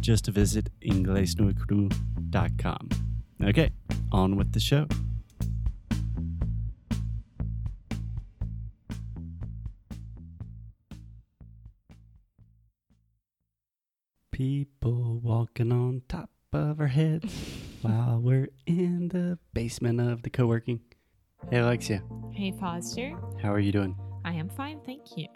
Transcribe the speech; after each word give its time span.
Just 0.00 0.26
visit 0.28 0.70
inglesnuecru.com. 0.80 2.88
Okay, 3.42 3.70
on 4.12 4.36
with 4.36 4.52
the 4.52 4.60
show. 4.60 4.86
People 14.32 15.20
walking 15.22 15.72
on 15.72 16.02
top 16.08 16.30
of 16.52 16.80
our 16.80 16.86
heads 16.86 17.32
while 17.82 18.20
we're 18.22 18.48
in 18.66 19.08
the 19.08 19.38
basement 19.52 20.00
of 20.00 20.22
the 20.22 20.30
co 20.30 20.46
working. 20.46 20.80
Hey, 21.50 21.58
Alexia, 21.58 22.02
Hey 22.32 22.52
Foster, 22.58 23.12
how 23.42 23.52
are 23.52 23.58
you 23.58 23.72
doing? 23.72 23.96
I 24.24 24.34
am 24.34 24.48
fine, 24.50 24.80
thank 24.84 25.16
you. 25.16 25.26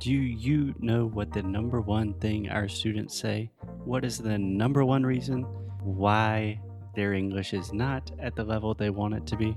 Do 0.00 0.12
you 0.12 0.74
know 0.78 1.06
what 1.06 1.32
the 1.32 1.42
number 1.42 1.80
one 1.80 2.14
thing 2.14 2.48
our 2.48 2.68
students 2.68 3.18
say? 3.18 3.50
What 3.90 4.04
is 4.04 4.18
the 4.18 4.38
number 4.38 4.84
one 4.84 5.04
reason 5.04 5.42
why 5.82 6.60
their 6.94 7.12
English 7.12 7.52
is 7.54 7.72
not 7.72 8.12
at 8.20 8.36
the 8.36 8.44
level 8.44 8.72
they 8.72 8.90
want 8.90 9.14
it 9.14 9.26
to 9.26 9.36
be? 9.36 9.56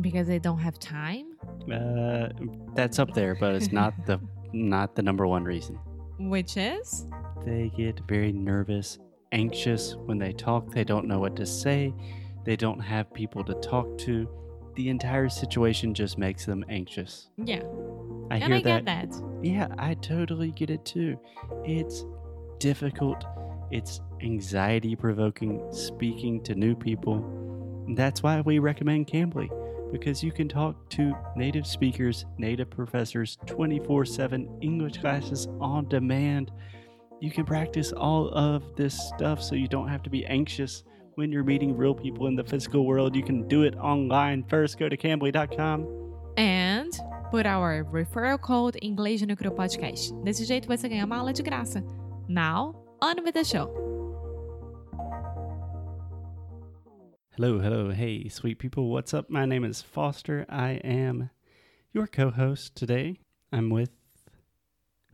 Because 0.00 0.26
they 0.26 0.40
don't 0.40 0.58
have 0.58 0.76
time, 0.80 1.26
Uh, 1.72 2.30
that's 2.74 2.98
up 2.98 3.14
there, 3.14 3.36
but 3.36 3.54
it's 3.54 3.70
not 3.70 3.92
the 4.06 4.18
not 4.52 4.96
the 4.96 5.02
number 5.02 5.24
one 5.24 5.44
reason. 5.44 5.78
which 6.18 6.56
is 6.56 7.06
They 7.46 7.70
get 7.76 8.00
very 8.08 8.32
nervous, 8.32 8.98
anxious 9.30 9.94
when 10.06 10.18
they 10.18 10.32
talk. 10.32 10.62
They 10.74 10.82
don't 10.92 11.06
know 11.06 11.20
what 11.20 11.36
to 11.36 11.46
say. 11.46 11.94
They 12.44 12.56
don't 12.56 12.80
have 12.80 13.14
people 13.14 13.44
to 13.44 13.54
talk 13.54 13.86
to. 14.06 14.28
The 14.74 14.88
entire 14.88 15.28
situation 15.28 15.94
just 15.94 16.18
makes 16.18 16.44
them 16.44 16.64
anxious. 16.68 17.30
yeah, 17.36 17.62
I 18.32 18.36
and 18.38 18.44
hear 18.52 18.56
I 18.56 18.62
that. 18.62 18.84
get 18.84 18.84
that. 18.86 19.10
Yeah, 19.42 19.68
I 19.78 19.94
totally 19.94 20.50
get 20.60 20.70
it 20.70 20.84
too. 20.84 21.16
It's 21.64 22.04
difficult, 22.58 23.24
it's 23.70 24.00
anxiety 24.22 24.96
provoking 24.96 25.62
speaking 25.72 26.42
to 26.42 26.54
new 26.54 26.74
people. 26.74 27.24
That's 27.94 28.22
why 28.22 28.40
we 28.40 28.58
recommend 28.58 29.06
Cambly, 29.06 29.48
because 29.92 30.22
you 30.22 30.32
can 30.32 30.48
talk 30.48 30.88
to 30.90 31.14
native 31.36 31.66
speakers, 31.66 32.24
native 32.38 32.70
professors, 32.70 33.38
24 33.46 34.04
7 34.04 34.58
English 34.60 34.98
classes 34.98 35.48
on 35.60 35.88
demand. 35.88 36.50
You 37.20 37.30
can 37.30 37.44
practice 37.44 37.92
all 37.92 38.28
of 38.30 38.76
this 38.76 38.98
stuff 39.08 39.42
so 39.42 39.54
you 39.54 39.68
don't 39.68 39.88
have 39.88 40.02
to 40.04 40.10
be 40.10 40.24
anxious 40.26 40.84
when 41.16 41.30
you're 41.30 41.44
meeting 41.44 41.76
real 41.76 41.94
people 41.94 42.28
in 42.28 42.34
the 42.34 42.44
physical 42.44 42.86
world. 42.86 43.14
You 43.14 43.22
can 43.22 43.46
do 43.46 43.62
it 43.64 43.76
online. 43.76 44.44
First, 44.44 44.78
go 44.78 44.88
to 44.88 44.96
cambly.com. 44.96 45.86
And 46.36 46.92
put 47.30 47.46
our 47.46 47.84
referral 47.84 48.40
code 48.40 48.78
Inglês 48.82 49.20
no 49.22 49.36
Podcast. 49.36 50.12
Desse 50.24 50.44
jeito 50.44 50.66
você 50.66 50.88
ganha 50.88 51.04
uma 51.04 51.18
aula 51.18 51.32
de 51.32 51.42
graça. 51.42 51.84
Now, 52.26 52.74
on 53.02 53.22
with 53.24 53.34
the 53.34 53.44
show. 53.44 53.66
Hello, 57.36 57.58
hello, 57.58 57.90
hey, 57.90 58.28
sweet 58.28 58.58
people. 58.58 58.90
What's 58.90 59.14
up? 59.14 59.30
My 59.30 59.46
name 59.46 59.64
is 59.64 59.80
Foster. 59.80 60.44
I 60.48 60.72
am 60.84 61.30
your 61.92 62.06
co 62.06 62.30
host 62.30 62.74
today. 62.76 63.20
I'm 63.52 63.70
with. 63.70 63.90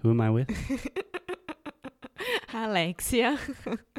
Who 0.01 0.11
am 0.11 0.21
I 0.21 0.31
with? 0.31 0.51
Alexia. 2.53 3.39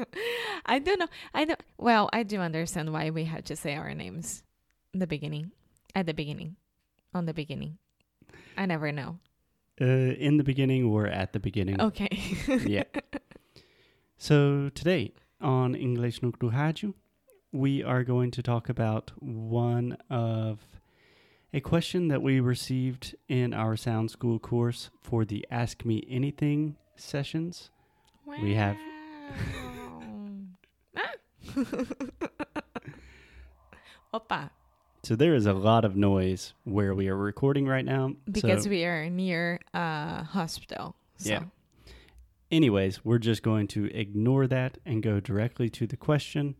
I 0.66 0.78
don't 0.78 0.98
know. 0.98 1.06
I 1.32 1.44
don't. 1.44 1.62
Well, 1.78 2.10
I 2.12 2.22
do 2.22 2.40
understand 2.40 2.92
why 2.92 3.10
we 3.10 3.24
had 3.24 3.46
to 3.46 3.56
say 3.56 3.76
our 3.76 3.94
names. 3.94 4.42
The 4.92 5.06
beginning, 5.06 5.52
at 5.94 6.06
the 6.06 6.14
beginning, 6.14 6.56
on 7.14 7.26
the 7.26 7.34
beginning. 7.34 7.78
I 8.56 8.66
never 8.66 8.90
know. 8.90 9.18
Uh, 9.80 9.84
in 9.84 10.36
the 10.36 10.44
beginning 10.44 10.84
or 10.84 11.06
at 11.06 11.32
the 11.32 11.40
beginning? 11.40 11.80
Okay. 11.80 12.08
Yeah. 12.66 12.84
So 14.18 14.70
today 14.74 15.12
on 15.40 15.74
English 15.74 16.22
no 16.22 16.32
Rádio, 16.32 16.94
we 17.52 17.82
are 17.82 18.02
going 18.04 18.30
to 18.32 18.42
talk 18.42 18.68
about 18.68 19.12
one 19.20 19.96
of 20.10 20.58
a 21.52 21.60
question 21.60 22.08
that 22.08 22.20
we 22.22 22.40
received 22.40 23.14
in 23.28 23.54
our 23.54 23.76
Sound 23.76 24.10
School 24.10 24.38
course 24.38 24.90
for 25.02 25.24
the 25.24 25.46
Ask 25.50 25.84
Me 25.84 26.04
Anything 26.10 26.76
sessions. 26.96 27.70
We 28.42 28.54
have- 28.54 28.76
Opa, 34.14 34.50
So 35.02 35.14
there 35.16 35.34
is 35.34 35.46
a 35.46 35.52
lot 35.52 35.84
of 35.84 35.96
noise 35.96 36.54
where 36.64 36.94
we 36.94 37.08
are 37.08 37.16
recording 37.16 37.66
right 37.66 37.84
now. 37.84 38.14
because 38.30 38.64
so, 38.64 38.70
we 38.70 38.84
are 38.84 39.08
near 39.10 39.60
a 39.74 40.24
hospital. 40.24 40.94
So. 41.18 41.30
Yeah. 41.30 41.42
Anyways, 42.50 43.04
we're 43.04 43.18
just 43.18 43.42
going 43.42 43.66
to 43.68 43.86
ignore 43.86 44.46
that 44.46 44.78
and 44.84 45.02
go 45.02 45.20
directly 45.20 45.68
to 45.70 45.86
the 45.86 45.96
question. 45.96 46.56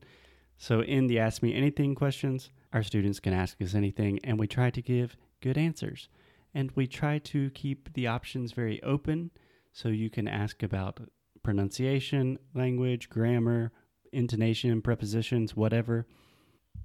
So 0.56 0.80
in 0.80 1.06
the 1.06 1.18
Ask 1.18 1.42
Me 1.42 1.54
Anything 1.54 1.94
questions, 1.94 2.50
our 2.72 2.82
students 2.82 3.20
can 3.20 3.32
ask 3.32 3.60
us 3.62 3.74
anything, 3.74 4.18
and 4.24 4.38
we 4.38 4.46
try 4.46 4.70
to 4.70 4.82
give 4.82 5.16
good 5.40 5.56
answers. 5.56 6.08
And 6.54 6.70
we 6.74 6.86
try 6.86 7.18
to 7.18 7.50
keep 7.50 7.92
the 7.92 8.06
options 8.06 8.52
very 8.52 8.82
open 8.82 9.30
so 9.72 9.88
you 9.88 10.10
can 10.10 10.26
ask 10.26 10.62
about 10.62 11.00
pronunciation, 11.42 12.38
language, 12.54 13.08
grammar, 13.08 13.72
intonation, 14.12 14.82
prepositions, 14.82 15.54
whatever. 15.54 16.06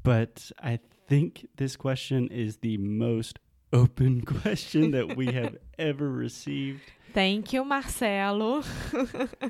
But 0.04 0.52
I 0.62 0.80
think 1.08 1.48
this 1.56 1.76
question 1.76 2.28
is 2.28 2.58
the 2.58 2.78
most 2.78 3.40
open 3.72 4.22
question 4.42 4.92
that 4.92 5.18
we 5.18 5.28
have 5.34 5.58
ever 5.80 6.10
received. 6.10 6.82
Thank 7.14 7.54
you, 7.54 7.64
Marcelo. 7.64 8.64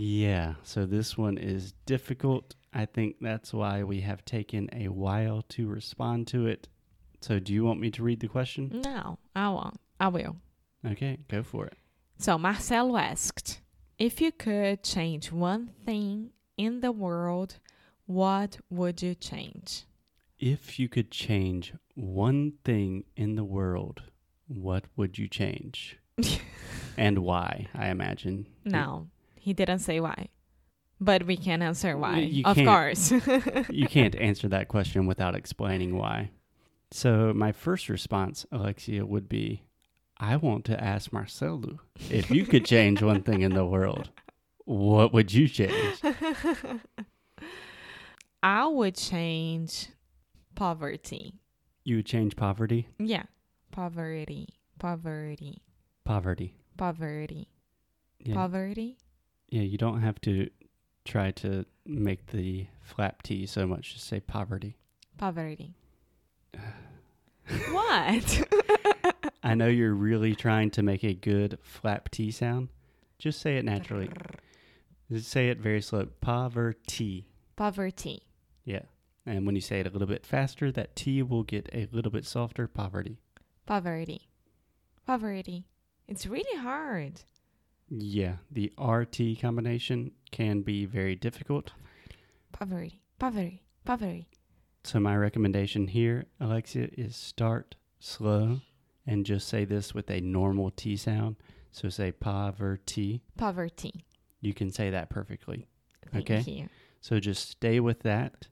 Yeah, 0.00 0.54
so 0.62 0.86
this 0.86 1.18
one 1.18 1.38
is 1.38 1.72
difficult. 1.84 2.54
I 2.72 2.86
think 2.86 3.16
that's 3.20 3.52
why 3.52 3.82
we 3.82 4.00
have 4.02 4.24
taken 4.24 4.68
a 4.72 4.86
while 4.86 5.42
to 5.48 5.66
respond 5.66 6.28
to 6.28 6.46
it. 6.46 6.68
So, 7.20 7.40
do 7.40 7.52
you 7.52 7.64
want 7.64 7.80
me 7.80 7.90
to 7.90 8.04
read 8.04 8.20
the 8.20 8.28
question? 8.28 8.80
no, 8.84 9.18
I 9.34 9.48
won't. 9.48 9.80
I 9.98 10.06
will. 10.06 10.36
Okay, 10.86 11.18
go 11.26 11.42
for 11.42 11.66
it. 11.66 11.76
So 12.18 12.38
Marcelo 12.38 12.96
asked, 12.96 13.60
if 13.98 14.20
you 14.20 14.30
could 14.30 14.84
change 14.84 15.32
one 15.32 15.70
thing 15.84 16.30
in 16.56 16.80
the 16.80 16.92
world, 16.92 17.58
what 18.06 18.58
would 18.70 19.02
you 19.02 19.16
change? 19.16 19.84
If 20.38 20.78
you 20.78 20.88
could 20.88 21.10
change 21.10 21.74
one 21.96 22.52
thing 22.64 23.02
in 23.16 23.34
the 23.34 23.44
world, 23.44 24.02
what 24.46 24.84
would 24.96 25.18
you 25.18 25.26
change? 25.26 25.98
and 26.96 27.18
why, 27.18 27.68
I 27.74 27.88
imagine. 27.88 28.46
No, 28.64 29.08
he 29.36 29.52
didn't 29.52 29.80
say 29.80 30.00
why. 30.00 30.28
But 31.00 31.26
we 31.26 31.36
can 31.36 31.62
answer 31.62 31.96
why. 31.96 32.18
You 32.18 32.44
of 32.44 32.56
course. 32.56 33.10
you 33.70 33.86
can't 33.88 34.16
answer 34.16 34.48
that 34.48 34.68
question 34.68 35.06
without 35.06 35.34
explaining 35.34 35.96
why. 35.96 36.30
So, 36.90 37.32
my 37.34 37.52
first 37.52 37.88
response, 37.88 38.46
Alexia, 38.50 39.06
would 39.06 39.28
be 39.28 39.62
I 40.18 40.36
want 40.36 40.64
to 40.66 40.82
ask 40.82 41.12
Marcelo 41.12 41.78
if 42.10 42.30
you 42.30 42.44
could 42.44 42.64
change 42.64 43.02
one 43.02 43.22
thing 43.22 43.42
in 43.42 43.54
the 43.54 43.64
world, 43.64 44.10
what 44.64 45.12
would 45.12 45.32
you 45.32 45.48
change? 45.48 46.00
I 48.42 48.66
would 48.66 48.96
change 48.96 49.88
poverty. 50.54 51.34
You 51.84 51.96
would 51.96 52.06
change 52.06 52.36
poverty? 52.36 52.88
Yeah. 52.98 53.24
Poverty. 53.70 54.48
Poverty. 54.78 55.62
Poverty. 56.08 56.54
Poverty. 56.78 57.48
Yeah. 58.18 58.34
Poverty. 58.34 58.96
yeah, 59.50 59.60
you 59.60 59.76
don't 59.76 60.00
have 60.00 60.18
to 60.22 60.48
try 61.04 61.32
to 61.32 61.66
make 61.84 62.28
the 62.28 62.66
flap 62.80 63.22
T 63.22 63.44
so 63.44 63.66
much. 63.66 63.92
Just 63.92 64.06
say 64.06 64.18
poverty. 64.18 64.78
Poverty. 65.18 65.74
what? 67.72 68.42
I 69.42 69.54
know 69.54 69.66
you're 69.66 69.92
really 69.92 70.34
trying 70.34 70.70
to 70.70 70.82
make 70.82 71.04
a 71.04 71.12
good 71.12 71.58
flap 71.60 72.08
T 72.10 72.30
sound. 72.30 72.70
Just 73.18 73.42
say 73.42 73.58
it 73.58 73.66
naturally. 73.66 74.08
Just 75.12 75.28
say 75.30 75.50
it 75.50 75.58
very 75.58 75.82
slow. 75.82 76.06
Poverty. 76.22 77.26
Poverty. 77.54 78.22
Yeah. 78.64 78.84
And 79.26 79.44
when 79.44 79.54
you 79.54 79.60
say 79.60 79.80
it 79.80 79.86
a 79.86 79.90
little 79.90 80.08
bit 80.08 80.24
faster, 80.24 80.72
that 80.72 80.96
T 80.96 81.22
will 81.22 81.42
get 81.42 81.68
a 81.74 81.86
little 81.92 82.10
bit 82.10 82.24
softer. 82.24 82.66
Poverty. 82.66 83.18
Poverty. 83.66 84.22
Poverty. 85.06 85.66
It's 86.08 86.26
really 86.26 86.58
hard. 86.58 87.20
Yeah. 87.90 88.36
The 88.50 88.72
RT 88.78 89.40
combination 89.40 90.12
can 90.30 90.62
be 90.62 90.84
very 90.86 91.14
difficult. 91.14 91.72
Poverty. 92.52 93.00
Poverty. 93.18 93.62
Poverty. 93.84 94.28
So, 94.84 95.00
my 95.00 95.16
recommendation 95.16 95.88
here, 95.88 96.26
Alexia, 96.40 96.88
is 96.96 97.14
start 97.16 97.74
slow 97.98 98.60
and 99.06 99.26
just 99.26 99.48
say 99.48 99.64
this 99.64 99.94
with 99.94 100.10
a 100.10 100.20
normal 100.20 100.70
T 100.70 100.96
sound. 100.96 101.36
So, 101.72 101.88
say 101.88 102.12
poverty. 102.12 103.22
Poverty. 103.36 104.04
You 104.40 104.54
can 104.54 104.70
say 104.70 104.90
that 104.90 105.10
perfectly. 105.10 105.66
Thank 106.12 106.30
Okay. 106.30 106.50
you. 106.50 106.68
So, 107.00 107.20
just 107.20 107.50
stay 107.50 107.80
with 107.80 108.00
that. 108.00 108.48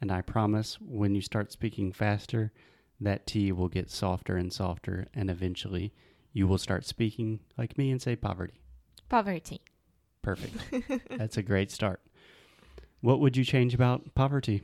And 0.00 0.10
I 0.10 0.22
promise 0.22 0.78
when 0.80 1.14
you 1.14 1.20
start 1.20 1.52
speaking 1.52 1.92
faster, 1.92 2.52
that 3.00 3.26
T 3.26 3.52
will 3.52 3.68
get 3.68 3.90
softer 3.90 4.36
and 4.36 4.52
softer. 4.52 5.06
And 5.14 5.30
eventually, 5.30 5.92
you 6.36 6.46
will 6.46 6.58
start 6.58 6.84
speaking 6.84 7.40
like 7.56 7.78
me 7.78 7.90
and 7.90 8.00
say 8.00 8.14
poverty. 8.14 8.60
Poverty. 9.08 9.62
Perfect. 10.20 11.08
That's 11.16 11.38
a 11.38 11.42
great 11.42 11.70
start. 11.70 12.02
What 13.00 13.20
would 13.20 13.38
you 13.38 13.44
change 13.44 13.72
about 13.72 14.14
poverty? 14.14 14.60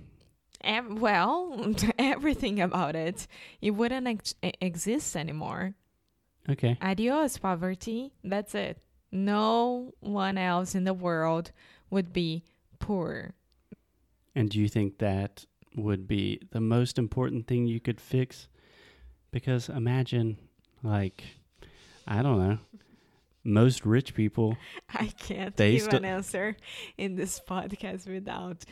Ev- 0.63 1.01
well, 1.01 1.75
everything 1.99 2.61
about 2.61 2.95
it. 2.95 3.27
It 3.63 3.71
wouldn't 3.71 4.07
ex- 4.07 4.35
exist 4.61 5.17
anymore. 5.17 5.73
Okay. 6.47 6.77
Adios, 6.83 7.39
poverty. 7.39 8.13
That's 8.23 8.55
it. 8.55 8.79
No 9.11 9.95
one 10.01 10.37
else 10.37 10.75
in 10.75 10.85
the 10.85 10.93
world 10.93 11.53
would 11.89 12.13
be 12.13 12.45
poor. 12.81 13.33
And 14.35 14.51
do 14.51 14.59
you 14.59 14.69
think 14.69 14.99
that 14.99 15.47
would 15.75 16.07
be 16.07 16.39
the 16.51 16.61
most 16.61 16.99
important 16.99 17.47
thing 17.47 17.67
you 17.67 17.81
could 17.81 17.99
fix? 17.99 18.49
Because 19.31 19.71
imagine, 19.71 20.37
like, 20.83 21.25
I 22.07 22.23
don't 22.23 22.39
know, 22.39 22.59
most 23.45 23.85
rich 23.85 24.15
people, 24.15 24.57
I 24.95 25.07
can't 25.07 25.57
They 25.57 25.73
give 25.73 25.83
sto- 25.83 25.97
an 25.99 26.05
answer 26.05 26.57
in 26.99 27.17
this 27.17 27.41
podcast 27.41 28.07
without 28.07 28.65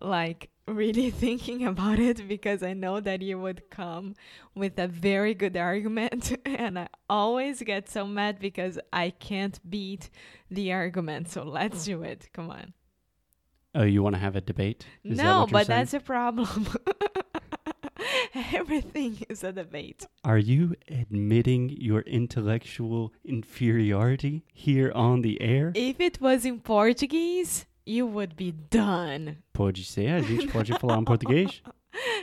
like 0.00 0.50
really 0.66 1.10
thinking 1.24 1.66
about 1.66 1.98
it 1.98 2.26
because 2.26 2.62
I 2.62 2.72
know 2.72 2.98
that 3.00 3.22
you 3.22 3.38
would 3.38 3.68
come 3.70 4.14
with 4.54 4.78
a 4.78 4.88
very 4.88 5.34
good 5.34 5.56
argument 5.56 6.36
and 6.44 6.78
I 6.78 6.88
always 7.08 7.62
get 7.62 7.88
so 7.88 8.06
mad 8.06 8.38
because 8.40 8.78
I 8.92 9.10
can't 9.10 9.58
beat 9.68 10.10
the 10.50 10.72
argument. 10.72 11.28
So 11.28 11.44
let's 11.44 11.84
do 11.84 12.02
it. 12.02 12.28
Come 12.32 12.50
on. 12.50 12.72
oh, 13.74 13.82
you 13.84 14.02
want 14.02 14.14
to 14.16 14.20
have 14.20 14.36
a 14.36 14.40
debate? 14.40 14.86
Is 15.04 15.18
no, 15.18 15.40
you're 15.40 15.46
but 15.48 15.66
saying? 15.66 15.78
that's 15.80 15.94
a 15.94 16.00
problem. 16.00 16.66
Everything 18.52 19.18
is 19.28 19.44
a 19.44 19.52
debate. 19.52 20.06
Are 20.24 20.38
you 20.38 20.74
admitting 20.88 21.70
your 21.78 22.00
intellectual 22.00 23.12
inferiority 23.24 24.44
here 24.52 24.90
on 24.92 25.22
the 25.22 25.40
air? 25.40 25.70
If 25.74 26.00
it 26.00 26.20
was 26.20 26.44
in 26.44 26.58
Portuguese, 26.58 27.66
you 27.86 28.06
would 28.06 28.34
be 28.36 28.50
done. 28.50 29.36
Pode 29.52 29.84
ser, 29.84 30.16
a 30.16 30.22
gente 30.22 30.48
pode 30.48 30.66
falar 30.80 30.98
em 30.98 31.04
português? 31.04 31.60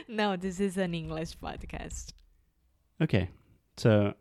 No, 0.06 0.36
this 0.36 0.60
is 0.60 0.76
an 0.76 0.92
English 0.92 1.38
podcast. 1.38 2.12
Okay, 3.00 3.30
so 3.78 4.12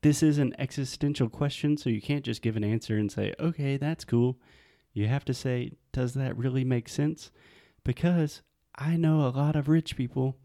this 0.00 0.22
is 0.22 0.38
an 0.38 0.54
existential 0.58 1.28
question, 1.28 1.76
so 1.76 1.90
you 1.90 2.00
can't 2.00 2.24
just 2.24 2.40
give 2.40 2.56
an 2.56 2.64
answer 2.64 2.96
and 2.96 3.12
say, 3.12 3.34
okay, 3.38 3.76
that's 3.76 4.06
cool. 4.06 4.38
You 4.94 5.08
have 5.08 5.26
to 5.26 5.34
say, 5.34 5.72
does 5.92 6.14
that 6.14 6.38
really 6.38 6.64
make 6.64 6.88
sense? 6.88 7.30
Because 7.84 8.40
I 8.78 8.96
know 8.96 9.26
a 9.26 9.28
lot 9.28 9.56
of 9.56 9.68
rich 9.68 9.94
people 9.94 10.38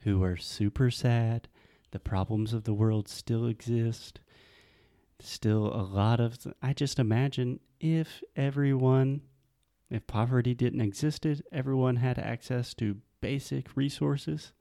who 0.00 0.22
are 0.22 0.36
super 0.36 0.90
sad. 0.90 1.48
The 1.90 1.98
problems 1.98 2.52
of 2.52 2.64
the 2.64 2.74
world 2.74 3.08
still 3.08 3.46
exist. 3.46 4.20
Still, 5.20 5.66
a 5.66 5.82
lot 5.82 6.20
of. 6.20 6.38
I 6.62 6.72
just 6.72 6.98
imagine 6.98 7.60
if 7.80 8.22
everyone, 8.36 9.22
if 9.90 10.06
poverty 10.06 10.54
didn't 10.54 10.80
existed, 10.80 11.42
everyone 11.50 11.96
had 11.96 12.18
access 12.18 12.74
to 12.74 12.98
basic 13.20 13.76
resources 13.76 14.52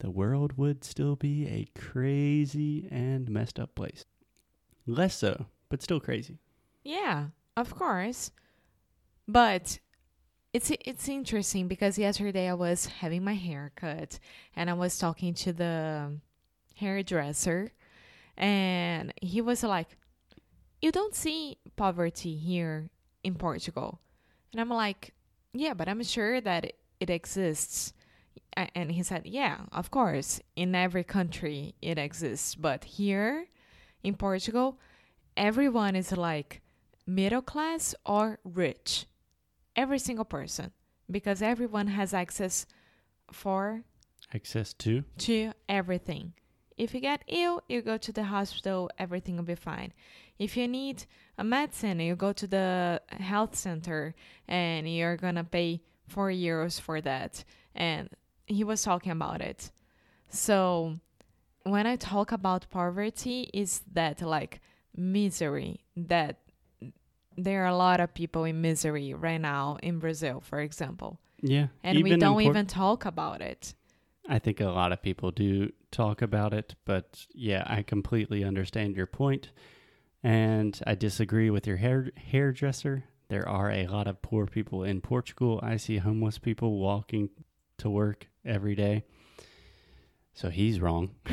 the 0.00 0.10
world 0.10 0.56
would 0.56 0.82
still 0.82 1.14
be 1.14 1.46
a 1.46 1.68
crazy 1.78 2.88
and 2.90 3.30
messed 3.30 3.60
up 3.60 3.74
place. 3.74 4.06
Less 4.86 5.14
so, 5.14 5.46
but 5.68 5.82
still 5.82 6.00
crazy. 6.00 6.38
Yeah, 6.82 7.26
of 7.56 7.74
course. 7.74 8.32
But 9.28 9.78
it's 10.52 10.70
it's 10.84 11.08
interesting 11.08 11.68
because 11.68 11.98
yesterday 11.98 12.48
I 12.48 12.54
was 12.54 12.86
having 12.86 13.24
my 13.24 13.34
hair 13.34 13.72
cut 13.76 14.18
and 14.56 14.68
I 14.68 14.72
was 14.72 14.98
talking 14.98 15.34
to 15.34 15.52
the 15.52 16.18
hairdresser 16.74 17.72
and 18.36 19.12
he 19.22 19.40
was 19.40 19.62
like, 19.62 19.96
"You 20.82 20.90
don't 20.90 21.14
see 21.14 21.58
poverty 21.76 22.36
here 22.36 22.90
in 23.22 23.34
Portugal." 23.36 24.00
And 24.52 24.60
I'm 24.60 24.70
like, 24.70 25.14
"Yeah, 25.52 25.74
but 25.74 25.88
I'm 25.88 26.02
sure 26.02 26.40
that 26.40 26.64
it, 26.64 26.78
it 26.98 27.10
exists." 27.10 27.92
And 28.56 28.90
he 28.90 29.02
said, 29.04 29.26
"Yeah, 29.26 29.66
of 29.72 29.90
course. 29.90 30.40
In 30.56 30.74
every 30.74 31.04
country 31.04 31.74
it 31.80 31.98
exists, 31.98 32.56
but 32.56 32.84
here 32.84 33.46
in 34.02 34.16
Portugal, 34.16 34.80
everyone 35.36 35.94
is 35.94 36.10
like 36.16 36.60
middle 37.06 37.42
class 37.42 37.94
or 38.04 38.40
rich. 38.42 39.06
Every 39.80 39.98
single 39.98 40.26
person 40.38 40.72
because 41.10 41.40
everyone 41.42 41.86
has 41.98 42.12
access 42.12 42.66
for 43.32 43.82
Access 44.34 44.74
to? 44.74 45.04
to 45.28 45.52
everything. 45.68 46.34
If 46.76 46.92
you 46.94 47.00
get 47.00 47.22
ill, 47.28 47.62
you 47.68 47.80
go 47.82 47.96
to 47.96 48.12
the 48.12 48.24
hospital, 48.24 48.90
everything 48.98 49.36
will 49.36 49.44
be 49.54 49.54
fine. 49.70 49.92
If 50.38 50.50
you 50.58 50.66
need 50.68 51.04
a 51.38 51.44
medicine, 51.44 51.98
you 52.00 52.14
go 52.14 52.32
to 52.32 52.46
the 52.46 53.00
health 53.32 53.54
center 53.56 54.14
and 54.46 54.80
you're 54.96 55.16
gonna 55.16 55.44
pay 55.44 55.80
four 56.08 56.30
euros 56.30 56.80
for 56.80 57.00
that. 57.00 57.44
And 57.74 58.10
he 58.46 58.62
was 58.64 58.82
talking 58.82 59.12
about 59.12 59.40
it. 59.40 59.70
So 60.28 60.96
when 61.62 61.86
I 61.86 61.96
talk 61.96 62.32
about 62.32 62.70
poverty, 62.70 63.48
is 63.54 63.80
that 63.92 64.20
like 64.20 64.60
misery 64.94 65.80
that 65.96 66.36
there 67.36 67.64
are 67.64 67.68
a 67.68 67.76
lot 67.76 68.00
of 68.00 68.14
people 68.14 68.44
in 68.44 68.60
misery 68.60 69.14
right 69.14 69.40
now 69.40 69.78
in 69.82 69.98
Brazil, 69.98 70.40
for 70.40 70.60
example. 70.60 71.18
Yeah. 71.42 71.68
And 71.82 72.02
we 72.02 72.16
don't 72.16 72.40
even 72.42 72.66
talk 72.66 73.04
about 73.04 73.40
it. 73.40 73.74
I 74.28 74.38
think 74.38 74.60
a 74.60 74.66
lot 74.66 74.92
of 74.92 75.02
people 75.02 75.30
do 75.30 75.72
talk 75.90 76.22
about 76.22 76.54
it, 76.54 76.74
but 76.84 77.26
yeah, 77.34 77.64
I 77.66 77.82
completely 77.82 78.44
understand 78.44 78.94
your 78.94 79.06
point, 79.06 79.50
and 80.22 80.78
I 80.86 80.94
disagree 80.94 81.50
with 81.50 81.66
your 81.66 81.78
hair 81.78 82.10
hairdresser. 82.16 83.04
There 83.28 83.48
are 83.48 83.70
a 83.70 83.86
lot 83.86 84.06
of 84.06 84.22
poor 84.22 84.46
people 84.46 84.84
in 84.84 85.00
Portugal. 85.00 85.58
I 85.62 85.78
see 85.78 85.98
homeless 85.98 86.38
people 86.38 86.78
walking 86.78 87.30
to 87.78 87.90
work 87.90 88.28
every 88.44 88.74
day. 88.74 89.04
So 90.34 90.48
he's 90.48 90.80
wrong. 90.80 91.10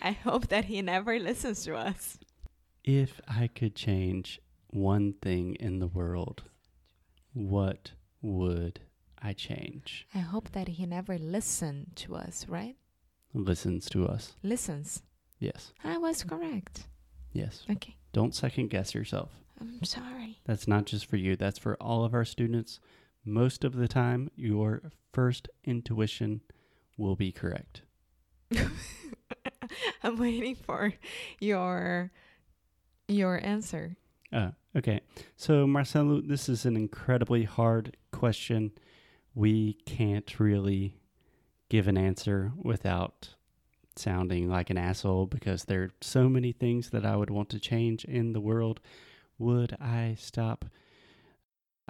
I 0.00 0.12
hope 0.12 0.48
that 0.48 0.66
he 0.66 0.80
never 0.82 1.18
listens 1.18 1.64
to 1.64 1.74
us. 1.76 2.18
If 2.84 3.18
I 3.26 3.46
could 3.46 3.74
change 3.74 4.40
one 4.68 5.14
thing 5.14 5.54
in 5.54 5.78
the 5.78 5.86
world, 5.86 6.42
what 7.32 7.92
would 8.20 8.80
I 9.22 9.32
change? 9.32 10.06
I 10.14 10.18
hope 10.18 10.50
that 10.52 10.68
he 10.68 10.84
never 10.84 11.16
listens 11.16 11.88
to 12.02 12.14
us, 12.16 12.46
right? 12.46 12.76
Listens 13.32 13.88
to 13.90 14.06
us. 14.06 14.34
Listens. 14.42 15.02
Yes. 15.38 15.72
I 15.82 15.96
was 15.96 16.22
correct. 16.24 16.86
Yes. 17.32 17.64
Okay. 17.70 17.96
Don't 18.12 18.34
second 18.34 18.68
guess 18.68 18.94
yourself. 18.94 19.30
I'm 19.58 19.82
sorry. 19.84 20.40
That's 20.44 20.68
not 20.68 20.84
just 20.84 21.06
for 21.06 21.16
you, 21.16 21.36
that's 21.36 21.58
for 21.58 21.76
all 21.76 22.04
of 22.04 22.12
our 22.12 22.24
students. 22.26 22.80
Most 23.24 23.64
of 23.64 23.76
the 23.76 23.88
time, 23.88 24.30
your 24.36 24.82
first 25.12 25.48
intuition 25.64 26.42
will 26.98 27.16
be 27.16 27.32
correct. 27.32 27.82
I'm 30.02 30.18
waiting 30.18 30.54
for 30.54 30.92
your 31.40 32.12
your 33.08 33.44
answer. 33.44 33.96
Uh, 34.32 34.50
okay. 34.76 35.00
So, 35.36 35.66
Marcelo, 35.66 36.20
this 36.20 36.48
is 36.48 36.64
an 36.64 36.76
incredibly 36.76 37.44
hard 37.44 37.96
question. 38.12 38.72
We 39.34 39.74
can't 39.86 40.38
really 40.40 40.96
give 41.68 41.88
an 41.88 41.96
answer 41.96 42.52
without 42.56 43.30
sounding 43.96 44.50
like 44.50 44.70
an 44.70 44.78
asshole 44.78 45.26
because 45.26 45.64
there 45.64 45.82
are 45.82 45.90
so 46.00 46.28
many 46.28 46.52
things 46.52 46.90
that 46.90 47.06
I 47.06 47.16
would 47.16 47.30
want 47.30 47.48
to 47.50 47.60
change 47.60 48.04
in 48.04 48.32
the 48.32 48.40
world. 48.40 48.80
Would 49.38 49.76
I 49.80 50.16
stop 50.18 50.64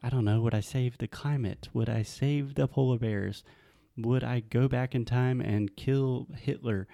I 0.05 0.11
don't 0.11 0.27
know, 0.27 0.43
would 0.43 0.55
I 0.55 0.61
save 0.61 0.99
the 0.99 1.09
climate? 1.09 1.71
Would 1.73 1.89
I 1.89 2.03
save 2.03 2.57
the 2.57 2.69
polar 2.69 2.99
bears? 2.99 3.43
Would 3.97 4.23
I 4.23 4.41
go 4.41 4.69
back 4.69 4.95
in 4.95 5.07
time 5.07 5.41
and 5.41 5.75
kill 5.77 6.29
Hitler? 6.37 6.87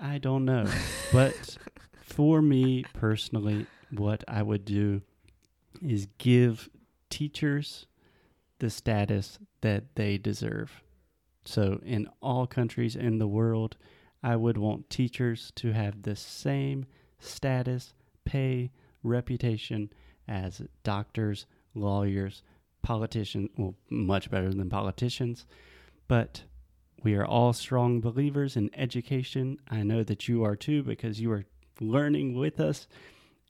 I 0.00 0.18
don't 0.18 0.44
know. 0.44 0.66
but 1.12 1.58
for 2.06 2.40
me 2.40 2.84
personally, 2.94 3.66
what 3.90 4.22
I 4.28 4.40
would 4.42 4.64
do 4.64 5.02
is 5.82 6.06
give 6.18 6.70
teachers 7.10 7.86
the 8.60 8.70
status 8.70 9.38
that 9.60 9.96
they 9.96 10.16
deserve. 10.16 10.82
So, 11.44 11.80
in 11.84 12.08
all 12.22 12.46
countries 12.46 12.94
in 12.94 13.18
the 13.18 13.26
world, 13.26 13.76
I 14.22 14.36
would 14.36 14.56
want 14.56 14.88
teachers 14.88 15.52
to 15.56 15.72
have 15.72 16.02
the 16.02 16.14
same 16.16 16.86
status, 17.18 17.92
pay, 18.24 18.70
reputation 19.02 19.92
as 20.28 20.62
doctors, 20.84 21.46
lawyers, 21.74 22.42
politicians, 22.82 23.50
well, 23.58 23.74
much 23.90 24.30
better 24.30 24.54
than 24.54 24.70
politicians. 24.70 25.44
But 26.06 26.44
we 27.02 27.14
are 27.14 27.26
all 27.26 27.52
strong 27.52 28.00
believers 28.00 28.56
in 28.56 28.70
education. 28.74 29.58
I 29.68 29.82
know 29.82 30.04
that 30.04 30.28
you 30.28 30.44
are 30.44 30.56
too 30.56 30.84
because 30.84 31.20
you 31.20 31.32
are 31.32 31.44
learning 31.80 32.34
with 32.36 32.60
us. 32.60 32.86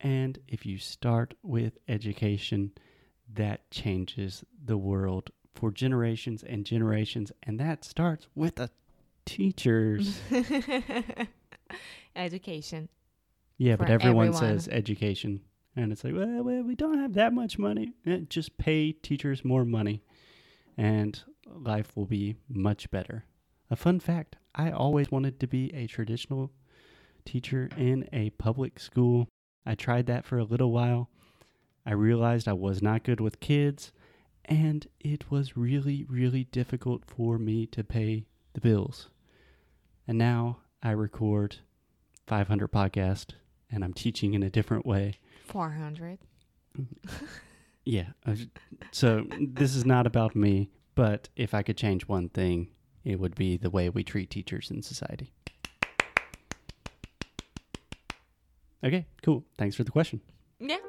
And 0.00 0.38
if 0.46 0.66
you 0.66 0.78
start 0.78 1.34
with 1.42 1.78
education, 1.88 2.72
that 3.32 3.70
changes 3.70 4.44
the 4.62 4.76
world 4.76 5.30
for 5.54 5.70
generations 5.70 6.42
and 6.42 6.64
generations. 6.64 7.32
And 7.42 7.58
that 7.58 7.84
starts 7.84 8.26
with 8.34 8.56
the 8.56 8.70
teachers. 9.24 10.20
Education. 12.16 12.88
Yeah, 13.58 13.76
but 13.76 13.90
everyone, 13.90 14.28
everyone. 14.28 14.58
says 14.58 14.68
education. 14.68 15.40
And 15.74 15.92
it's 15.92 16.04
like, 16.04 16.14
well, 16.14 16.42
well, 16.42 16.62
we 16.62 16.74
don't 16.74 16.98
have 16.98 17.14
that 17.14 17.32
much 17.32 17.58
money. 17.58 17.92
Eh, 18.06 18.20
Just 18.28 18.56
pay 18.56 18.92
teachers 18.92 19.44
more 19.44 19.64
money, 19.64 20.02
and 20.76 21.22
life 21.46 21.94
will 21.96 22.06
be 22.06 22.36
much 22.48 22.90
better. 22.90 23.24
A 23.70 23.76
fun 23.76 24.00
fact 24.00 24.36
I 24.54 24.70
always 24.70 25.10
wanted 25.10 25.38
to 25.40 25.46
be 25.46 25.72
a 25.74 25.86
traditional 25.86 26.50
teacher 27.26 27.68
in 27.76 28.08
a 28.12 28.30
public 28.30 28.78
school. 28.78 29.28
I 29.64 29.74
tried 29.74 30.06
that 30.06 30.24
for 30.24 30.38
a 30.38 30.44
little 30.44 30.72
while. 30.72 31.10
I 31.84 31.92
realized 31.92 32.48
I 32.48 32.52
was 32.52 32.82
not 32.82 33.04
good 33.04 33.20
with 33.20 33.40
kids, 33.40 33.92
and 34.44 34.86
it 35.00 35.30
was 35.30 35.56
really, 35.56 36.04
really 36.08 36.44
difficult 36.44 37.04
for 37.06 37.38
me 37.38 37.66
to 37.66 37.84
pay 37.84 38.26
the 38.54 38.60
bills. 38.60 39.08
And 40.08 40.18
now 40.18 40.58
I 40.82 40.90
record 40.92 41.56
500 42.26 42.70
podcasts 42.70 43.34
and 43.70 43.84
I'm 43.84 43.92
teaching 43.92 44.34
in 44.34 44.42
a 44.42 44.50
different 44.50 44.86
way. 44.86 45.14
400. 45.46 46.18
Yeah. 47.86 48.08
Uh, 48.26 48.34
so 48.90 49.26
this 49.40 49.76
is 49.76 49.86
not 49.86 50.06
about 50.06 50.34
me, 50.34 50.70
but 50.96 51.28
if 51.36 51.54
I 51.54 51.62
could 51.62 51.76
change 51.76 52.08
one 52.08 52.28
thing, 52.28 52.68
it 53.04 53.20
would 53.20 53.36
be 53.36 53.56
the 53.56 53.70
way 53.70 53.88
we 53.88 54.02
treat 54.02 54.28
teachers 54.28 54.70
in 54.70 54.82
society. 54.82 55.32
Okay, 58.86 59.04
cool. 59.24 59.42
Thanks 59.56 59.74
for 59.74 59.84
the 59.84 59.90
question. 59.90 60.20
Yeah. 60.60 60.80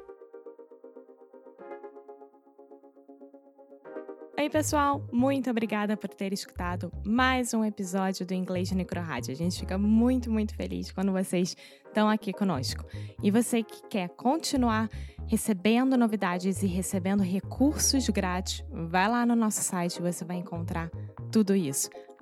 Oi, 4.38 4.48
pessoal! 4.48 5.04
Muito 5.10 5.50
obrigada 5.50 5.96
por 5.96 6.08
ter 6.10 6.32
escutado 6.32 6.92
mais 7.04 7.52
um 7.52 7.64
episódio 7.64 8.24
do 8.24 8.32
Inglês 8.32 8.68
de 8.68 8.76
Necro 8.76 9.00
Rádio. 9.00 9.32
A 9.32 9.34
gente 9.34 9.58
fica 9.58 9.76
muito, 9.76 10.30
muito 10.30 10.54
feliz 10.54 10.92
quando 10.92 11.10
vocês 11.10 11.56
estão 11.86 12.08
aqui 12.08 12.32
conosco. 12.32 12.84
E 13.20 13.32
você 13.32 13.64
que 13.64 13.82
quer 13.88 14.08
continuar 14.10 14.88
recebendo 15.26 15.96
novidades 15.96 16.62
e 16.62 16.68
recebendo 16.68 17.24
recursos 17.24 18.08
grátis, 18.10 18.64
vai 18.70 19.08
lá 19.08 19.26
no 19.26 19.34
nosso 19.34 19.60
site, 19.60 20.00
você 20.00 20.24
vai 20.24 20.36
encontrar 20.36 20.88
tudo 21.32 21.56
isso. 21.56 21.90